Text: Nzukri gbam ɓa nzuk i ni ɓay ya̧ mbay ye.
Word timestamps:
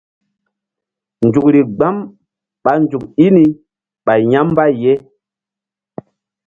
Nzukri 1.25 1.61
gbam 1.75 1.97
ɓa 2.63 2.71
nzuk 2.81 3.03
i 3.25 3.27
ni 3.35 3.43
ɓay 4.05 4.21
ya̧ 4.31 4.39
mbay 4.49 4.71
ye. 4.83 4.93